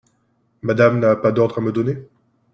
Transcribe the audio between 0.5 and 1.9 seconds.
Madame n’a pas d’ordres à me